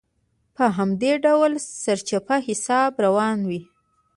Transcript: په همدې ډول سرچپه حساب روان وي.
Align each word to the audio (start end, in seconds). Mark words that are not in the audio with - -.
په 0.55 0.65
همدې 0.77 1.11
ډول 1.25 1.51
سرچپه 1.83 2.35
حساب 2.47 2.91
روان 3.05 3.37
وي. 3.49 3.61